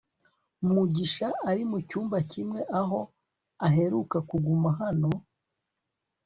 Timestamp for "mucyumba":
1.71-2.17